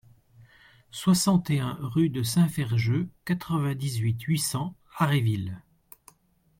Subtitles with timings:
[0.89, 5.61] soixante et un rue de Saint-Ferjeux, quatre-vingt-huit, huit cents, Haréville